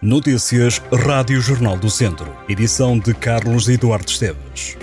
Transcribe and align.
Notícias 0.00 0.80
Rádio 0.92 1.40
Jornal 1.40 1.76
do 1.76 1.90
Centro. 1.90 2.28
Edição 2.48 2.96
de 2.96 3.12
Carlos 3.12 3.68
Eduardo 3.68 4.08
Esteves. 4.08 4.78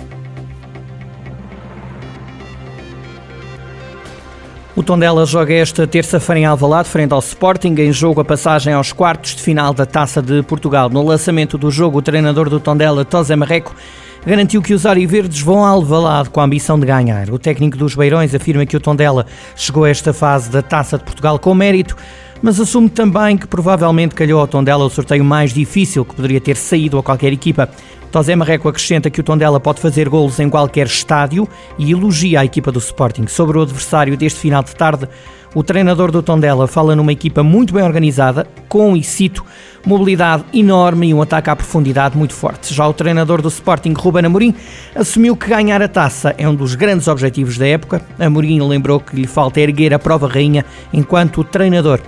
O 4.76 4.82
Tondela 4.82 5.24
joga 5.24 5.54
esta 5.54 5.86
terça-feira 5.86 6.40
em 6.40 6.44
Alvalade, 6.44 6.90
frente 6.90 7.14
ao 7.14 7.18
Sporting, 7.20 7.74
em 7.78 7.90
jogo 7.94 8.20
a 8.20 8.24
passagem 8.26 8.74
aos 8.74 8.92
quartos 8.92 9.34
de 9.34 9.40
final 9.40 9.72
da 9.72 9.86
Taça 9.86 10.20
de 10.20 10.42
Portugal. 10.42 10.90
No 10.90 11.02
lançamento 11.02 11.56
do 11.56 11.70
jogo, 11.70 12.00
o 12.00 12.02
treinador 12.02 12.50
do 12.50 12.60
Tondela, 12.60 13.02
Tosé 13.02 13.34
Marreco, 13.34 13.74
garantiu 14.26 14.60
que 14.60 14.74
os 14.74 14.82
Verdes 14.82 15.40
vão 15.40 15.64
Alvalade 15.64 16.30
com 16.30 16.40
a 16.40 16.44
ambição 16.44 16.80
de 16.80 16.84
ganhar. 16.84 17.30
O 17.30 17.38
técnico 17.38 17.76
dos 17.76 17.94
Beirões 17.94 18.34
afirma 18.34 18.66
que 18.66 18.76
o 18.76 18.80
Tondela 18.80 19.24
chegou 19.54 19.84
a 19.84 19.88
esta 19.88 20.12
fase 20.12 20.50
da 20.50 20.60
Taça 20.60 20.98
de 20.98 21.04
Portugal 21.04 21.38
com 21.38 21.54
mérito, 21.54 21.96
mas 22.42 22.58
assume 22.58 22.90
também 22.90 23.36
que 23.36 23.46
provavelmente 23.46 24.16
calhou 24.16 24.40
ao 24.40 24.48
Tondela 24.48 24.84
o 24.84 24.90
sorteio 24.90 25.24
mais 25.24 25.54
difícil 25.54 26.04
que 26.04 26.16
poderia 26.16 26.40
ter 26.40 26.56
saído 26.56 26.98
a 26.98 27.02
qualquer 27.04 27.32
equipa. 27.32 27.70
Tosé 28.16 28.34
Marreco 28.34 28.66
acrescenta 28.66 29.10
que 29.10 29.20
o 29.20 29.22
Tondela 29.22 29.60
pode 29.60 29.78
fazer 29.78 30.08
golos 30.08 30.40
em 30.40 30.48
qualquer 30.48 30.86
estádio 30.86 31.46
e 31.78 31.92
elogia 31.92 32.40
a 32.40 32.44
equipa 32.46 32.72
do 32.72 32.78
Sporting. 32.78 33.26
Sobre 33.26 33.58
o 33.58 33.60
adversário 33.60 34.16
deste 34.16 34.40
final 34.40 34.62
de 34.62 34.74
tarde, 34.74 35.06
o 35.54 35.62
treinador 35.62 36.10
do 36.10 36.22
Tondela 36.22 36.66
fala 36.66 36.96
numa 36.96 37.12
equipa 37.12 37.42
muito 37.42 37.74
bem 37.74 37.82
organizada, 37.82 38.46
com, 38.70 38.96
e 38.96 39.02
cito, 39.02 39.44
mobilidade 39.84 40.44
enorme 40.54 41.08
e 41.08 41.12
um 41.12 41.20
ataque 41.20 41.50
à 41.50 41.56
profundidade 41.56 42.16
muito 42.16 42.32
forte. 42.32 42.72
Já 42.72 42.88
o 42.88 42.94
treinador 42.94 43.42
do 43.42 43.48
Sporting, 43.48 43.92
Ruben 43.92 44.24
Amorim, 44.24 44.54
assumiu 44.94 45.36
que 45.36 45.50
ganhar 45.50 45.82
a 45.82 45.88
taça 45.88 46.34
é 46.38 46.48
um 46.48 46.54
dos 46.54 46.74
grandes 46.74 47.08
objetivos 47.08 47.58
da 47.58 47.66
época. 47.66 48.00
Amorim 48.18 48.66
lembrou 48.66 48.98
que 48.98 49.14
lhe 49.14 49.26
falta 49.26 49.60
erguer 49.60 49.92
a 49.92 49.98
prova 49.98 50.26
rainha 50.26 50.64
enquanto 50.90 51.44
treinador. 51.44 52.00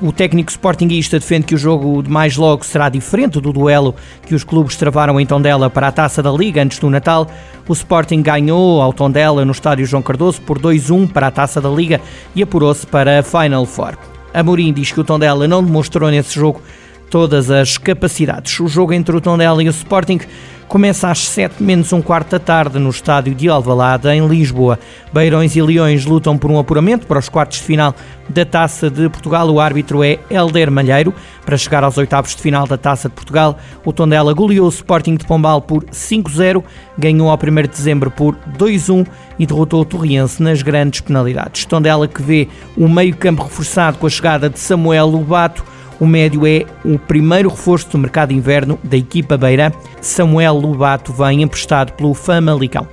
O 0.00 0.12
técnico 0.12 0.50
sportinguista 0.50 1.18
defende 1.18 1.46
que 1.46 1.54
o 1.54 1.58
jogo 1.58 2.02
de 2.02 2.10
mais 2.10 2.36
logo 2.36 2.64
será 2.64 2.88
diferente 2.88 3.40
do 3.40 3.52
duelo 3.52 3.94
que 4.24 4.34
os 4.34 4.44
clubes 4.44 4.76
travaram 4.76 5.20
em 5.20 5.26
Tondela 5.26 5.68
para 5.68 5.88
a 5.88 5.92
Taça 5.92 6.22
da 6.22 6.30
Liga 6.30 6.62
antes 6.62 6.78
do 6.78 6.88
Natal. 6.88 7.26
O 7.68 7.72
Sporting 7.72 8.22
ganhou 8.22 8.80
ao 8.80 8.92
Tondela 8.92 9.44
no 9.44 9.52
estádio 9.52 9.84
João 9.84 10.02
Cardoso 10.02 10.40
por 10.42 10.58
2-1 10.58 11.10
para 11.10 11.26
a 11.26 11.30
Taça 11.30 11.60
da 11.60 11.68
Liga 11.68 12.00
e 12.34 12.42
apurou-se 12.42 12.86
para 12.86 13.18
a 13.18 13.22
Final 13.22 13.66
Four. 13.66 13.98
Amorim 14.32 14.72
diz 14.72 14.92
que 14.92 15.00
o 15.00 15.04
Tondela 15.04 15.46
não 15.46 15.62
demonstrou 15.62 16.10
nesse 16.10 16.34
jogo 16.34 16.62
todas 17.12 17.50
as 17.50 17.76
capacidades. 17.76 18.58
O 18.58 18.66
jogo 18.66 18.94
entre 18.94 19.14
o 19.14 19.20
Tondela 19.20 19.62
e 19.62 19.68
o 19.68 19.70
Sporting 19.70 20.18
começa 20.66 21.10
às 21.10 21.18
7 21.18 21.62
menos 21.62 21.92
um 21.92 22.00
quarto 22.00 22.30
da 22.30 22.38
tarde 22.38 22.78
no 22.78 22.88
estádio 22.88 23.34
de 23.34 23.50
Alvalade, 23.50 24.08
em 24.08 24.26
Lisboa. 24.26 24.78
Beirões 25.12 25.54
e 25.54 25.60
Leões 25.60 26.06
lutam 26.06 26.38
por 26.38 26.50
um 26.50 26.58
apuramento 26.58 27.06
para 27.06 27.18
os 27.18 27.28
quartos 27.28 27.58
de 27.58 27.64
final 27.64 27.94
da 28.30 28.46
Taça 28.46 28.88
de 28.88 29.10
Portugal. 29.10 29.46
O 29.50 29.60
árbitro 29.60 30.02
é 30.02 30.18
Helder 30.30 30.70
Malheiro. 30.70 31.12
Para 31.44 31.58
chegar 31.58 31.84
aos 31.84 31.98
oitavos 31.98 32.34
de 32.34 32.40
final 32.40 32.66
da 32.66 32.78
Taça 32.78 33.10
de 33.10 33.14
Portugal, 33.14 33.58
o 33.84 33.92
Tondela 33.92 34.32
goleou 34.32 34.64
o 34.64 34.70
Sporting 34.70 35.16
de 35.16 35.26
Pombal 35.26 35.60
por 35.60 35.84
5-0, 35.84 36.64
ganhou 36.96 37.28
ao 37.28 37.36
1 37.36 37.54
de 37.54 37.68
dezembro 37.68 38.10
por 38.10 38.34
2-1 38.56 39.06
e 39.38 39.44
derrotou 39.44 39.82
o 39.82 39.84
Torriense 39.84 40.42
nas 40.42 40.62
grandes 40.62 41.02
penalidades. 41.02 41.66
Tondela 41.66 42.08
que 42.08 42.22
vê 42.22 42.48
o 42.74 42.88
meio-campo 42.88 43.42
reforçado 43.42 43.98
com 43.98 44.06
a 44.06 44.10
chegada 44.10 44.48
de 44.48 44.58
Samuel 44.58 45.08
Lobato 45.08 45.71
o 46.02 46.06
médio 46.06 46.44
é 46.44 46.66
o 46.84 46.98
primeiro 46.98 47.48
reforço 47.48 47.88
do 47.90 47.96
mercado 47.96 48.30
de 48.30 48.34
inverno 48.34 48.76
da 48.82 48.96
equipa 48.96 49.38
beira. 49.38 49.72
Samuel 50.00 50.54
Lobato 50.54 51.12
vem 51.12 51.42
emprestado 51.42 51.92
pelo 51.92 52.12
Famalicão. 52.12 52.88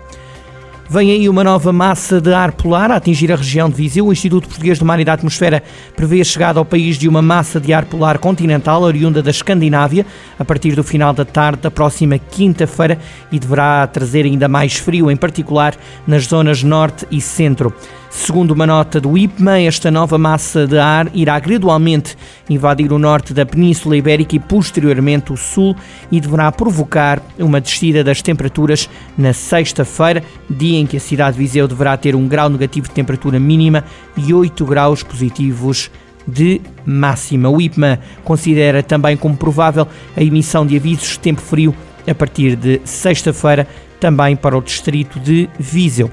Vem 0.87 1.09
aí 1.09 1.27
uma 1.27 1.43
nova 1.43 1.73
massa 1.73 2.21
de 2.21 2.31
ar 2.31 2.51
polar 2.51 2.91
a 2.91 2.97
atingir 2.97 3.31
a 3.31 3.35
região 3.35 3.67
de 3.67 3.75
Viseu. 3.75 4.05
O 4.05 4.13
Instituto 4.13 4.47
Português 4.47 4.77
do 4.77 4.85
Mar 4.85 4.99
e 4.99 5.05
da 5.05 5.13
Atmosfera 5.13 5.63
prevê 5.95 6.21
a 6.21 6.23
chegada 6.23 6.59
ao 6.59 6.65
país 6.65 6.99
de 6.99 7.09
uma 7.09 7.19
massa 7.19 7.59
de 7.59 7.73
ar 7.73 7.85
polar 7.85 8.19
continental 8.19 8.83
oriunda 8.83 9.23
da 9.23 9.31
Escandinávia 9.31 10.05
a 10.37 10.45
partir 10.45 10.75
do 10.75 10.83
final 10.83 11.11
da 11.11 11.25
tarde 11.25 11.63
da 11.63 11.71
próxima 11.71 12.19
quinta-feira 12.19 12.99
e 13.31 13.39
deverá 13.39 13.87
trazer 13.87 14.25
ainda 14.25 14.47
mais 14.47 14.75
frio, 14.75 15.09
em 15.09 15.17
particular 15.17 15.75
nas 16.05 16.25
zonas 16.25 16.61
norte 16.61 17.07
e 17.09 17.19
centro. 17.19 17.73
Segundo 18.09 18.51
uma 18.51 18.65
nota 18.65 18.99
do 18.99 19.15
IPMA, 19.15 19.61
esta 19.61 19.91
nova 19.91 20.17
massa 20.17 20.65
de 20.65 20.79
ar 20.79 21.11
irá 21.13 21.39
gradualmente 21.39 22.17
invadir 22.49 22.91
o 22.91 22.97
norte 22.97 23.35
da 23.35 23.45
Península 23.45 23.95
Ibérica 23.95 24.35
e 24.35 24.39
posteriormente 24.39 25.31
o 25.31 25.37
sul 25.37 25.75
e 26.11 26.19
deverá 26.19 26.51
provocar 26.51 27.21
uma 27.37 27.61
descida 27.61 28.03
das 28.03 28.21
temperaturas 28.23 28.89
na 29.15 29.31
sexta-feira, 29.31 30.23
dia 30.49 30.79
em 30.79 30.87
que 30.87 30.97
a 30.97 30.99
cidade 30.99 31.37
de 31.37 31.43
Viseu 31.43 31.67
deverá 31.67 31.95
ter 31.97 32.15
um 32.15 32.27
grau 32.27 32.49
negativo 32.49 32.87
de 32.87 32.95
temperatura 32.95 33.39
mínima 33.39 33.83
e 34.17 34.33
8 34.33 34.65
graus 34.65 35.03
positivos 35.03 35.91
de 36.27 36.61
máxima. 36.83 37.47
O 37.47 37.61
IPMA 37.61 37.99
considera 38.23 38.81
também 38.81 39.15
como 39.15 39.37
provável 39.37 39.87
a 40.17 40.23
emissão 40.23 40.65
de 40.65 40.75
avisos 40.75 41.09
de 41.09 41.19
tempo 41.19 41.41
frio 41.41 41.75
a 42.07 42.15
partir 42.15 42.55
de 42.55 42.81
sexta-feira, 42.83 43.67
também 43.99 44.35
para 44.35 44.57
o 44.57 44.61
distrito 44.61 45.19
de 45.19 45.47
Viseu. 45.59 46.09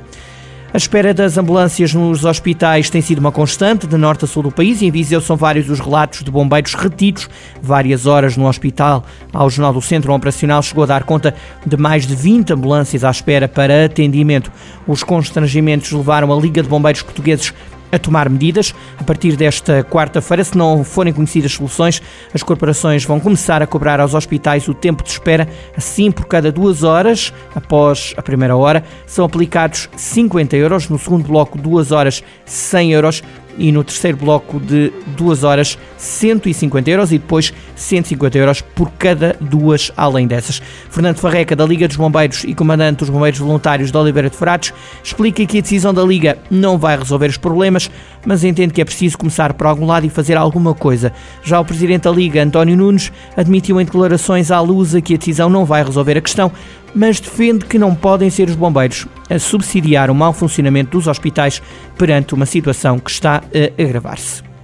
A 0.75 0.77
espera 0.77 1.15
das 1.15 1.39
ambulâncias 1.39 1.95
nos 1.95 2.25
hospitais 2.25 2.91
tem 2.91 3.01
sido 3.01 3.19
uma 3.19 3.31
constante 3.31 3.87
de 3.87 3.97
norte 3.97 4.25
a 4.25 4.29
sul 4.29 4.43
do 4.43 4.51
país 4.51 4.83
e 4.83 4.87
em 4.87 4.91
Viseu 4.91 5.21
são 5.21 5.37
vários 5.37 5.71
os 5.71 5.79
relatos 5.79 6.23
de 6.23 6.31
bombeiros 6.31 6.75
retidos 6.75 7.31
várias 7.63 8.05
horas 8.05 8.37
no 8.37 8.47
hospital. 8.47 9.05
Ao 9.33 9.49
Jornal 9.49 9.73
do 9.73 9.81
Centro 9.81 10.13
Operacional 10.13 10.63
chegou 10.63 10.85
a 10.85 10.87
dar 10.87 11.05
conta 11.05 11.35
de 11.65 11.77
mais 11.77 12.07
de 12.07 12.15
20 12.15 12.53
ambulâncias 12.53 13.05
à 13.05 13.11
espera 13.11 13.47
para 13.47 13.85
atendimento. 13.85 14.51
Os 14.87 15.03
constrangimentos 15.03 15.93
levaram 15.93 16.33
a 16.33 16.41
Liga 16.41 16.63
de 16.63 16.69
Bombeiros 16.69 17.03
Portugueses 17.03 17.55
a 17.91 17.99
tomar 17.99 18.29
medidas. 18.29 18.75
A 18.99 19.05
partir 19.05 19.37
desta 19.37 19.83
quarta-feira, 19.85 20.45
se 20.45 20.57
não 20.57 20.85
forem 20.85 21.13
conhecidas 21.13 21.53
soluções, 21.53 22.03
as 22.33 22.43
corporações 22.43 23.05
vão 23.05 23.21
começar 23.21 23.63
a 23.63 23.67
cobrar 23.67 24.01
aos 24.01 24.15
hospitais 24.15 24.69
o 24.69 24.75
tempo 24.75 25.03
de 25.03 25.11
espera. 25.11 25.49
Assim, 25.77 26.11
por 26.11 26.27
cada 26.27 26.51
duas 26.51 26.83
horas, 26.83 27.33
após 27.55 28.15
a 28.17 28.23
primeira 28.23 28.57
hora, 28.57 28.85
são 29.07 29.25
aplicados 29.25 29.89
50 29.97 30.57
euros. 30.57 30.89
No 30.89 30.99
segundo 30.99 31.27
bloco, 31.27 31.59
duas 31.59 31.93
horas, 31.93 32.23
100 32.45 32.93
euros 32.93 33.23
e 33.59 33.73
no 33.73 33.83
terceiro 33.85 34.17
bloco 34.17 34.61
de 34.61 34.93
duas 35.17 35.45
horas 35.45 35.79
150 35.97 36.91
euros 36.91 37.13
e 37.13 37.19
depois 37.19 37.53
150 37.75 38.39
euros 38.39 38.61
por 38.61 38.91
cada 38.93 39.37
duas 39.41 39.91
além 39.97 40.27
dessas. 40.27 40.61
Fernando 40.91 41.19
Farreca, 41.19 41.57
da 41.57 41.65
Liga 41.65 41.89
dos 41.89 41.97
Bombeiros 41.97 42.45
e 42.45 42.55
comandante 42.55 42.99
dos 42.99 43.11
Bombeiros 43.11 43.39
Voluntários 43.39 43.91
de 43.91 43.97
Oliveira 43.97 44.31
de 44.31 44.37
Frades, 44.37 44.73
explica 45.03 45.45
que 45.47 45.59
a 45.59 45.61
decisão 45.61 45.93
da 45.93 46.03
Liga 46.03 46.39
não 46.51 46.79
vai 46.79 46.97
resolver 46.97 47.29
os 47.29 47.37
problemas, 47.37 47.91
mas 48.25 48.45
entende 48.45 48.73
que 48.73 48.81
é 48.81 48.85
preciso 48.85 49.19
começar 49.19 49.53
por 49.55 49.67
algum 49.67 49.87
lado 49.87 50.07
e 50.07 50.11
fazer 50.11 50.37
alguma 50.37 50.75
coisa. 50.75 51.13
Já 51.43 51.61
o 51.61 51.65
presidente 51.65 52.03
da 52.03 52.11
Liga, 52.11 52.43
António 52.43 52.77
Nunes, 52.77 53.13
admitiu 53.37 53.81
em 53.81 53.85
declarações 53.85 54.51
à 54.51 54.61
Lusa 54.61 55.01
que 55.01 55.15
a 55.15 55.17
decisão 55.17 55.49
não 55.49 55.65
vai 55.65 55.83
resolver 55.83 56.17
a 56.19 56.21
questão, 56.21 56.53
mas 56.97 57.21
defende 57.21 57.67
que 57.67 57.79
não 57.79 57.95
podem 57.95 58.31
ser 58.31 58.49
os 58.49 58.57
bombeiros 58.57 59.07
a 59.29 59.39
subsidiar 59.39 60.11
o 60.11 60.15
mau 60.15 60.33
funcionamento 60.33 60.93
dos 60.93 61.07
hospitais 61.07 61.63
perante 61.99 62.35
uma 62.35 62.47
situação 62.47 62.99
que 62.99 63.11
está 63.11 63.43
a 63.45 63.83
agravar-se. 63.83 64.56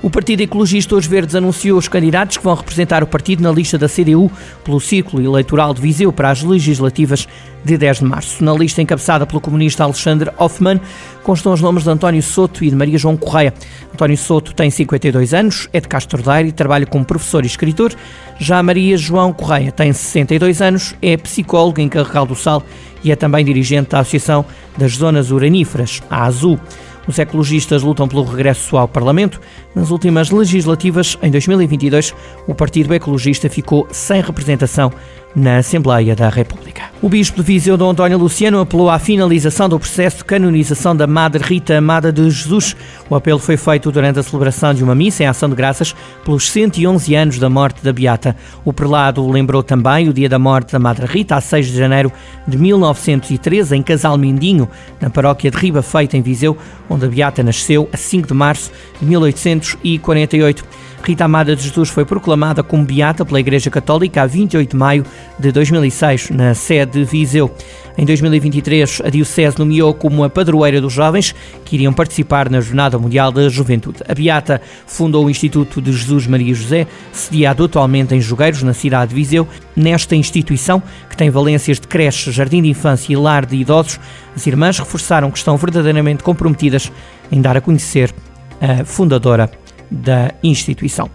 O 0.00 0.08
Partido 0.08 0.42
Ecologista 0.42 0.94
Os 0.94 1.06
Verdes 1.06 1.34
anunciou 1.34 1.76
os 1.76 1.88
candidatos 1.88 2.36
que 2.36 2.44
vão 2.44 2.54
representar 2.54 3.02
o 3.02 3.06
partido 3.06 3.42
na 3.42 3.50
lista 3.50 3.76
da 3.76 3.88
CDU 3.88 4.30
pelo 4.62 4.78
ciclo 4.78 5.20
eleitoral 5.20 5.74
de 5.74 5.80
Viseu 5.80 6.12
para 6.12 6.30
as 6.30 6.40
legislativas 6.40 7.26
de 7.64 7.76
10 7.76 7.98
de 7.98 8.04
março. 8.04 8.44
Na 8.44 8.54
lista 8.54 8.80
encabeçada 8.80 9.26
pelo 9.26 9.40
comunista 9.40 9.82
Alexandre 9.82 10.30
Hoffmann 10.38 10.80
constam 11.24 11.52
os 11.52 11.60
nomes 11.60 11.82
de 11.82 11.90
António 11.90 12.22
Soto 12.22 12.62
e 12.64 12.70
de 12.70 12.76
Maria 12.76 12.96
João 12.96 13.16
Correia. 13.16 13.52
António 13.92 14.16
Soto 14.16 14.54
tem 14.54 14.70
52 14.70 15.34
anos, 15.34 15.68
é 15.72 15.80
de 15.80 15.88
Castro 15.88 16.22
Daire 16.22 16.50
e 16.50 16.52
trabalha 16.52 16.86
como 16.86 17.04
professor 17.04 17.42
e 17.42 17.48
escritor. 17.48 17.92
Já 18.38 18.62
Maria 18.62 18.96
João 18.96 19.32
Correia 19.32 19.72
tem 19.72 19.92
62 19.92 20.62
anos, 20.62 20.94
é 21.02 21.16
psicóloga 21.16 21.82
em 21.82 21.88
Carregal 21.88 22.24
do 22.24 22.36
Sal 22.36 22.62
e 23.02 23.10
é 23.10 23.16
também 23.16 23.44
dirigente 23.44 23.90
da 23.90 23.98
Associação 23.98 24.44
das 24.76 24.92
Zonas 24.92 25.32
Uraníferas, 25.32 26.00
a 26.08 26.24
AZU. 26.24 26.58
Os 27.08 27.18
ecologistas 27.18 27.82
lutam 27.82 28.06
pelo 28.06 28.22
regresso 28.22 28.76
ao 28.76 28.86
Parlamento. 28.86 29.40
Nas 29.74 29.90
últimas 29.90 30.30
legislativas, 30.30 31.16
em 31.22 31.30
2022, 31.30 32.14
o 32.46 32.54
Partido 32.54 32.92
Ecologista 32.94 33.48
ficou 33.48 33.88
sem 33.90 34.20
representação 34.20 34.92
na 35.38 35.58
Assembleia 35.58 36.14
da 36.14 36.28
República. 36.28 36.82
O 37.00 37.08
Bispo 37.08 37.36
de 37.36 37.42
Viseu, 37.44 37.76
Dom 37.76 37.90
António 37.90 38.18
Luciano, 38.18 38.58
apelou 38.58 38.90
à 38.90 38.98
finalização 38.98 39.68
do 39.68 39.78
processo 39.78 40.18
de 40.18 40.24
canonização 40.24 40.96
da 40.96 41.06
Madre 41.06 41.42
Rita 41.44 41.78
Amada 41.78 42.12
de 42.12 42.28
Jesus. 42.28 42.74
O 43.08 43.14
apelo 43.14 43.38
foi 43.38 43.56
feito 43.56 43.92
durante 43.92 44.18
a 44.18 44.22
celebração 44.22 44.74
de 44.74 44.82
uma 44.82 44.96
missa 44.96 45.22
em 45.22 45.26
ação 45.26 45.48
de 45.48 45.54
graças 45.54 45.94
pelos 46.24 46.50
111 46.50 47.14
anos 47.14 47.38
da 47.38 47.48
morte 47.48 47.84
da 47.84 47.92
Beata. 47.92 48.34
O 48.64 48.72
prelado 48.72 49.24
lembrou 49.30 49.62
também 49.62 50.08
o 50.08 50.12
dia 50.12 50.28
da 50.28 50.40
morte 50.40 50.72
da 50.72 50.80
Madre 50.80 51.06
Rita, 51.06 51.36
a 51.36 51.40
6 51.40 51.68
de 51.68 51.76
janeiro 51.76 52.12
de 52.46 52.58
1913, 52.58 53.76
em 53.76 53.82
Casal 53.82 54.18
Mindinho, 54.18 54.68
na 55.00 55.08
paróquia 55.08 55.52
de 55.52 55.56
Riba 55.56 55.82
Feita, 55.82 56.16
em 56.16 56.22
Viseu, 56.22 56.58
onde 56.90 57.04
a 57.04 57.08
Beata 57.08 57.44
nasceu 57.44 57.88
a 57.92 57.96
5 57.96 58.26
de 58.26 58.34
março 58.34 58.72
de 59.00 59.06
1848. 59.06 60.87
Rita 61.02 61.24
Amada 61.24 61.56
de 61.56 61.62
Jesus 61.62 61.88
foi 61.88 62.04
proclamada 62.04 62.62
como 62.62 62.84
beata 62.84 63.24
pela 63.24 63.40
Igreja 63.40 63.70
Católica 63.70 64.22
a 64.22 64.26
28 64.26 64.70
de 64.70 64.76
maio 64.76 65.04
de 65.38 65.50
2006, 65.50 66.30
na 66.30 66.54
sede 66.54 66.92
de 66.92 67.04
Viseu. 67.04 67.50
Em 67.96 68.04
2023, 68.04 69.02
a 69.04 69.08
Diocese 69.08 69.58
nomeou 69.58 69.94
como 69.94 70.22
a 70.22 70.30
padroeira 70.30 70.80
dos 70.80 70.92
jovens 70.92 71.34
que 71.64 71.76
iriam 71.76 71.92
participar 71.92 72.50
na 72.50 72.60
Jornada 72.60 72.98
Mundial 72.98 73.32
da 73.32 73.48
Juventude. 73.48 73.98
A 74.08 74.14
Beata 74.14 74.60
fundou 74.86 75.24
o 75.24 75.30
Instituto 75.30 75.80
de 75.80 75.92
Jesus 75.92 76.26
Maria 76.26 76.54
José, 76.54 76.86
sediado 77.10 77.64
atualmente 77.64 78.14
em 78.14 78.20
Jogueiros, 78.20 78.62
na 78.62 78.74
cidade 78.74 79.10
de 79.10 79.14
Viseu. 79.14 79.48
Nesta 79.74 80.14
instituição, 80.14 80.82
que 81.08 81.16
tem 81.16 81.30
valências 81.30 81.80
de 81.80 81.88
creche, 81.88 82.30
jardim 82.30 82.62
de 82.62 82.68
infância 82.68 83.12
e 83.12 83.16
lar 83.16 83.46
de 83.46 83.56
idosos, 83.56 83.98
as 84.36 84.46
irmãs 84.46 84.78
reforçaram 84.78 85.30
que 85.30 85.38
estão 85.38 85.56
verdadeiramente 85.56 86.22
comprometidas 86.22 86.92
em 87.32 87.40
dar 87.40 87.56
a 87.56 87.60
conhecer 87.60 88.14
a 88.60 88.84
fundadora 88.84 89.50
da 89.90 90.32
instituição. 90.42 91.10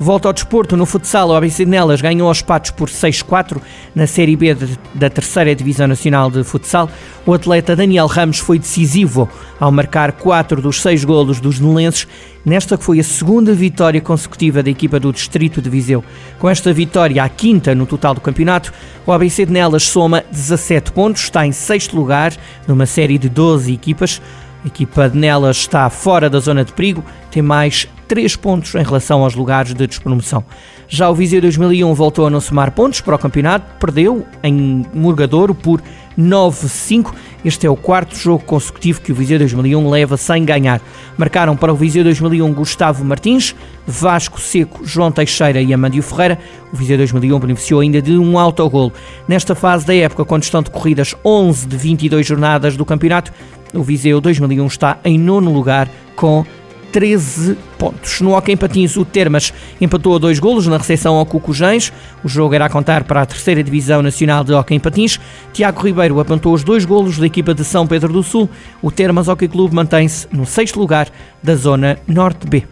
Volta 0.00 0.28
ao 0.28 0.32
desporto, 0.32 0.76
no 0.76 0.86
futsal, 0.86 1.30
o 1.30 1.34
ABC 1.34 1.64
de 1.64 1.72
Nelas 1.72 2.00
ganhou 2.00 2.28
aos 2.28 2.40
patos 2.40 2.70
por 2.70 2.88
6-4 2.88 3.60
na 3.96 4.06
Série 4.06 4.36
B 4.36 4.54
de, 4.54 4.78
da 4.94 5.10
terceira 5.10 5.52
Divisão 5.56 5.88
Nacional 5.88 6.30
de 6.30 6.44
Futsal. 6.44 6.88
O 7.26 7.34
atleta 7.34 7.74
Daniel 7.74 8.06
Ramos 8.06 8.38
foi 8.38 8.60
decisivo 8.60 9.28
ao 9.58 9.72
marcar 9.72 10.12
4 10.12 10.62
dos 10.62 10.80
6 10.82 11.04
golos 11.04 11.40
dos 11.40 11.58
nelenses, 11.58 12.06
nesta 12.44 12.78
que 12.78 12.84
foi 12.84 13.00
a 13.00 13.04
segunda 13.04 13.52
vitória 13.52 14.00
consecutiva 14.00 14.62
da 14.62 14.70
equipa 14.70 15.00
do 15.00 15.12
Distrito 15.12 15.60
de 15.60 15.68
Viseu. 15.68 16.04
Com 16.38 16.48
esta 16.48 16.72
vitória, 16.72 17.24
a 17.24 17.28
quinta 17.28 17.74
no 17.74 17.84
total 17.84 18.14
do 18.14 18.20
campeonato, 18.20 18.72
o 19.04 19.10
ABC 19.10 19.46
de 19.46 19.52
Nelas 19.52 19.82
soma 19.82 20.22
17 20.30 20.92
pontos, 20.92 21.22
está 21.22 21.44
em 21.44 21.50
sexto 21.50 21.96
lugar 21.96 22.32
numa 22.68 22.86
série 22.86 23.18
de 23.18 23.28
12 23.28 23.72
equipas. 23.72 24.22
A 24.64 24.68
equipa 24.68 25.08
de 25.08 25.18
Nelas 25.18 25.56
está 25.56 25.90
fora 25.90 26.30
da 26.30 26.38
zona 26.38 26.64
de 26.64 26.72
perigo, 26.72 27.04
tem 27.32 27.42
mais 27.42 27.88
3 28.08 28.36
pontos 28.36 28.74
em 28.74 28.82
relação 28.82 29.22
aos 29.22 29.34
lugares 29.34 29.74
de 29.74 29.86
despromoção. 29.86 30.42
Já 30.88 31.10
o 31.10 31.14
Viseu 31.14 31.40
2001 31.42 31.92
voltou 31.92 32.26
a 32.26 32.30
não 32.30 32.40
somar 32.40 32.72
pontos 32.72 33.02
para 33.02 33.14
o 33.14 33.18
campeonato, 33.18 33.78
perdeu 33.78 34.26
em 34.42 34.86
Murgadouro 34.94 35.54
por 35.54 35.82
9-5. 36.18 37.14
Este 37.44 37.66
é 37.66 37.70
o 37.70 37.76
quarto 37.76 38.16
jogo 38.16 38.42
consecutivo 38.42 39.00
que 39.02 39.12
o 39.12 39.14
Viseu 39.14 39.38
2001 39.38 39.88
leva 39.88 40.16
sem 40.16 40.44
ganhar. 40.44 40.80
Marcaram 41.16 41.56
para 41.56 41.72
o 41.72 41.76
Viseu 41.76 42.02
2001 42.02 42.52
Gustavo 42.54 43.04
Martins, 43.04 43.54
Vasco 43.86 44.40
Seco, 44.40 44.84
João 44.84 45.12
Teixeira 45.12 45.60
e 45.60 45.72
Amandio 45.72 46.02
Ferreira. 46.02 46.38
O 46.72 46.76
Viseu 46.76 46.96
2001 46.96 47.38
beneficiou 47.38 47.80
ainda 47.80 48.02
de 48.02 48.16
um 48.16 48.38
autogolo. 48.38 48.92
Nesta 49.28 49.54
fase 49.54 49.86
da 49.86 49.94
época, 49.94 50.24
quando 50.24 50.42
estão 50.42 50.62
decorridas 50.62 51.14
11 51.24 51.68
de 51.68 51.76
22 51.76 52.26
jornadas 52.26 52.76
do 52.76 52.84
campeonato, 52.84 53.32
o 53.72 53.82
Viseu 53.82 54.20
2001 54.20 54.66
está 54.66 54.98
em 55.04 55.18
nono 55.18 55.52
lugar 55.52 55.88
com 56.16 56.44
13 56.92 57.56
pontos. 57.78 58.20
No 58.20 58.36
Hockey 58.36 58.52
em 58.52 58.56
Patins, 58.56 58.96
o 58.96 59.04
Termas 59.04 59.52
empatou 59.80 60.16
a 60.16 60.18
dois 60.18 60.38
golos 60.38 60.66
na 60.66 60.78
recepção 60.78 61.14
ao 61.16 61.26
Cucujães. 61.26 61.92
O 62.24 62.28
jogo 62.28 62.54
era 62.54 62.66
a 62.66 62.68
contar 62.70 63.04
para 63.04 63.22
a 63.22 63.26
terceira 63.26 63.62
Divisão 63.62 64.02
Nacional 64.02 64.44
de 64.44 64.52
Hockey 64.52 64.74
em 64.74 64.80
Patins. 64.80 65.18
Tiago 65.52 65.82
Ribeiro 65.82 66.20
apontou 66.20 66.52
os 66.52 66.64
dois 66.64 66.84
golos 66.84 67.18
da 67.18 67.26
equipa 67.26 67.54
de 67.54 67.64
São 67.64 67.86
Pedro 67.86 68.12
do 68.12 68.22
Sul. 68.22 68.48
O 68.82 68.90
Termas 68.90 69.28
Hockey 69.28 69.48
Clube 69.48 69.74
mantém-se 69.74 70.26
no 70.32 70.46
sexto 70.46 70.78
lugar 70.78 71.08
da 71.42 71.54
Zona 71.54 71.98
Norte 72.06 72.46
B. 72.48 72.64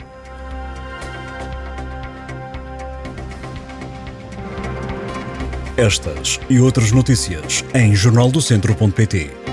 Estas 5.77 6.41
e 6.49 6.59
outras 6.59 6.91
notícias 6.91 7.63
em 7.75 7.95
jornaldocentro.pt 7.95 9.46